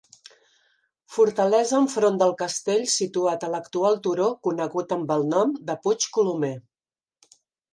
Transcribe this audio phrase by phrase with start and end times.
[1.17, 6.53] Fortalesa enfront del castell situat a l'actual turó conegut amb el nom de Puig Colomer.